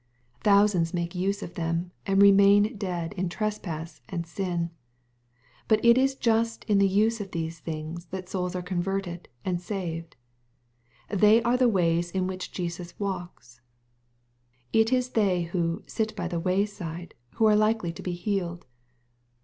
[0.43, 4.71] Thousands make use of them, and remain dead in trespasses and sins.
[5.67, 9.61] But it is just in the use of these things that souls are converted and
[9.61, 10.15] saved.
[11.11, 13.61] They are the ways in which Jesus walks.
[14.73, 18.65] It is they who "sit by the way side" who are likely to be healed.